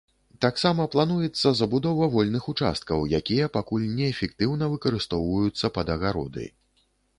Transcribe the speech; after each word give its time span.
Таксама 0.43 0.85
плануецца 0.93 1.51
забудова 1.59 2.07
вольных 2.15 2.47
участкаў, 2.55 3.05
якія 3.19 3.51
пакуль 3.59 3.87
неэфектыўна 4.01 4.73
выкарыстоўваюцца 4.75 5.73
пад 5.79 5.87
агароды. 5.97 6.51